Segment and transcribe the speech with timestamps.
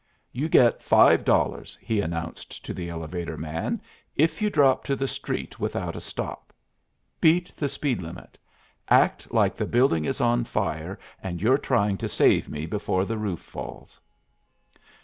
[0.31, 3.79] "You get five dollars," he announced to the elevator man,
[4.15, 6.51] "if you drop to the street without a stop.
[7.19, 8.39] Beat the speed limit!
[8.89, 13.19] Act like the building is on fire and you're trying to save me before the
[13.19, 13.99] roof falls."